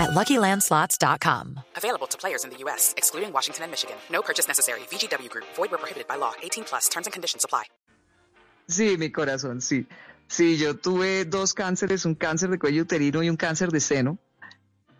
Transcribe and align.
at 0.00 0.10
LuckyLandSlots.com. 0.10 1.60
Available 1.76 2.06
to 2.08 2.18
players 2.18 2.44
in 2.44 2.50
the 2.50 2.58
U.S., 2.64 2.94
excluding 2.96 3.32
Washington 3.32 3.64
and 3.64 3.70
Michigan. 3.70 3.96
No 4.10 4.22
purchase 4.22 4.48
necessary. 4.48 4.80
VGW 4.90 5.28
Group. 5.28 5.46
Void 5.56 5.70
where 5.70 5.78
prohibited 5.78 6.08
by 6.08 6.16
law. 6.16 6.32
18 6.42 6.64
plus. 6.64 6.88
Terms 6.88 7.06
and 7.06 7.12
conditions 7.12 7.44
apply. 7.44 7.64
Sí, 8.68 8.96
mi 8.96 9.10
corazón, 9.10 9.60
sí. 9.60 9.86
Sí, 10.28 10.56
yo 10.56 10.76
tuve 10.76 11.24
dos 11.24 11.54
cánceres, 11.54 12.04
un 12.04 12.14
cáncer 12.14 12.50
de 12.50 12.58
cuello 12.58 12.82
uterino 12.82 13.20
y 13.22 13.28
un 13.28 13.36
cáncer 13.36 13.70
de 13.72 13.80
seno. 13.80 14.18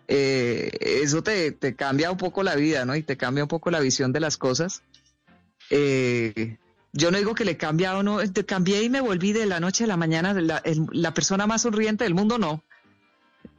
Eh, 0.09 0.77
eso 0.81 1.23
te, 1.23 1.53
te, 1.53 1.77
cambia 1.77 2.11
un 2.11 2.17
poco 2.17 2.43
la 2.43 2.57
vida, 2.57 2.85
¿no? 2.85 2.97
Y 2.97 3.05
te 3.05 3.17
cambia 3.17 3.45
un 3.45 3.49
poco 3.49 3.71
la 3.71 3.79
visión 3.79 4.13
de 4.13 4.19
las 4.19 4.37
cosas. 4.37 4.83
Eh, 5.71 6.59
yo 6.93 7.13
no 7.13 7.19
digo 7.19 7.37
que 7.37 7.45
le 7.45 7.57
cambia 7.57 7.97
o 7.97 8.03
no, 8.03 8.19
te 8.33 8.45
cambié 8.45 8.83
y 8.83 8.91
me 8.91 9.01
volví 9.01 9.33
de 9.33 9.47
la 9.47 9.61
noche 9.61 9.85
a 9.85 9.87
la 9.87 9.97
mañana 9.97 10.35
la, 10.35 10.59
el, 10.65 10.87
la 10.91 11.15
persona 11.15 11.47
más 11.47 11.63
sonriente 11.63 12.03
del 12.03 12.15
mundo, 12.15 12.39
no. 12.39 12.65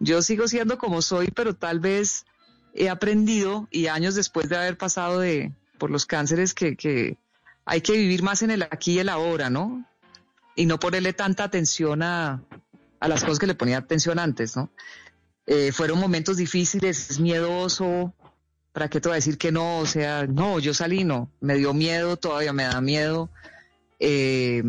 Yo 0.03 0.23
sigo 0.23 0.47
siendo 0.47 0.79
como 0.79 1.03
soy, 1.03 1.27
pero 1.27 1.53
tal 1.53 1.79
vez 1.79 2.25
he 2.73 2.89
aprendido 2.89 3.67
y 3.69 3.85
años 3.85 4.15
después 4.15 4.49
de 4.49 4.57
haber 4.57 4.75
pasado 4.75 5.19
de, 5.19 5.51
por 5.77 5.91
los 5.91 6.07
cánceres 6.07 6.55
que, 6.55 7.17
hay 7.65 7.81
que 7.81 7.93
vivir 7.93 8.23
más 8.23 8.41
en 8.41 8.49
el 8.49 8.63
aquí 8.63 8.93
y 8.93 8.99
el 8.99 9.09
ahora, 9.09 9.51
¿no? 9.51 9.85
Y 10.55 10.65
no 10.65 10.79
ponerle 10.79 11.13
tanta 11.13 11.43
atención 11.43 12.01
a, 12.01 12.41
a 12.99 13.08
las 13.08 13.23
cosas 13.23 13.38
que 13.38 13.45
le 13.45 13.53
ponía 13.53 13.77
atención 13.77 14.17
antes, 14.17 14.58
¿no? 14.58 14.71
Eh, 15.45 15.71
fueron 15.71 15.99
momentos 15.99 16.38
difíciles, 16.38 17.11
es 17.11 17.19
miedoso, 17.19 18.11
¿para 18.73 18.89
qué 18.89 18.99
te 18.99 19.08
voy 19.08 19.13
a 19.13 19.21
decir 19.21 19.38
que 19.38 19.52
no? 19.52 19.77
O 19.77 19.86
sea, 19.86 20.25
no, 20.25 20.58
yo 20.58 20.73
salí, 20.73 21.03
no, 21.03 21.30
me 21.41 21.58
dio 21.58 21.75
miedo, 21.75 22.17
todavía 22.17 22.53
me 22.53 22.63
da 22.63 22.81
miedo. 22.81 23.30
Eh, 23.99 24.63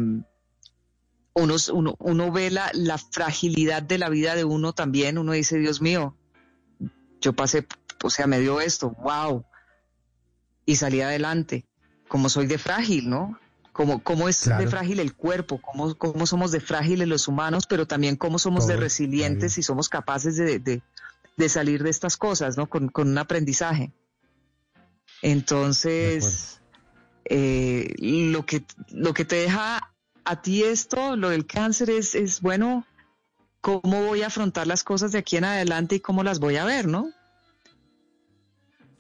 uno, 1.35 1.57
uno, 1.73 1.97
uno 1.99 2.33
ve 2.33 2.51
la, 2.51 2.71
la, 2.75 2.99
fragilidad 2.99 3.83
de 3.83 3.99
la 3.99 4.09
vida 4.09 4.35
de 4.35 4.45
uno 4.45 4.73
también, 4.73 5.19
uno 5.19 5.33
dice, 5.33 5.59
Dios 5.59 5.81
mío, 5.81 6.17
yo 7.21 7.33
pasé, 7.33 7.67
o 8.03 8.11
sea, 8.11 8.27
me 8.27 8.41
dio 8.41 8.61
esto, 8.61 8.91
wow, 9.03 9.45
y 10.67 10.77
salí 10.77 11.01
adelante, 11.01 11.65
como 12.09 12.29
soy 12.29 12.47
de 12.47 12.59
frágil, 12.59 13.09
¿no? 13.09 13.39
Como, 13.73 14.03
cómo 14.03 14.29
es 14.29 14.43
claro. 14.43 14.63
de 14.63 14.69
frágil 14.69 15.01
el 15.01 15.15
cuerpo, 15.15 15.59
cómo, 15.63 15.95
cómo 15.97 16.27
somos 16.27 16.53
de 16.53 16.61
frágiles 16.61 17.09
los 17.09 17.27
humanos, 17.27 17.65
pero 17.67 17.87
también 17.87 18.17
cómo 18.17 18.39
somos 18.39 18.67
de 18.67 18.77
resilientes 18.77 19.57
y 19.57 19.63
somos 19.63 19.89
capaces 19.89 20.37
de, 20.37 20.59
de, 20.59 20.83
de, 21.39 21.49
salir 21.49 21.83
de 21.83 21.89
estas 21.89 22.19
cosas, 22.19 22.59
¿no? 22.59 22.69
Con, 22.69 22.89
con 22.89 23.09
un 23.09 23.17
aprendizaje. 23.17 23.91
Entonces, 25.23 26.61
eh, 27.25 27.95
lo, 27.99 28.45
que, 28.45 28.63
lo 28.91 29.15
que 29.15 29.25
te 29.25 29.37
deja 29.37 29.93
a 30.25 30.43
ti 30.43 30.65
esto, 30.65 31.17
lo 31.17 31.31
del 31.31 31.47
cáncer, 31.47 31.91
es, 31.91 32.15
es, 32.15 32.41
bueno, 32.41 32.87
cómo 33.61 34.05
voy 34.05 34.23
a 34.23 34.29
afrontar 34.29 34.67
las 34.67 34.85
cosas 34.85 35.13
de 35.13 35.19
aquí 35.19 35.37
en 35.37 35.45
adelante 35.45 35.97
y 35.97 36.01
cómo 36.01 36.23
las 36.23 36.39
voy 36.39 36.57
a 36.57 36.65
ver, 36.65 36.87
¿no? 36.87 37.11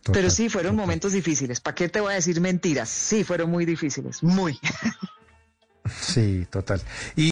Total, 0.02 0.12
Pero 0.14 0.30
sí, 0.30 0.48
fueron 0.48 0.72
total. 0.72 0.86
momentos 0.86 1.12
difíciles. 1.12 1.60
¿Para 1.60 1.74
qué 1.76 1.88
te 1.88 2.00
voy 2.00 2.12
a 2.12 2.16
decir 2.16 2.40
mentiras? 2.40 2.88
Sí, 2.88 3.22
fueron 3.22 3.50
muy 3.50 3.64
difíciles, 3.64 4.22
muy. 4.22 4.58
Sí, 6.00 6.46
total. 6.48 6.80
Y 7.16 7.31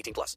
18 0.00 0.12
plus. 0.14 0.36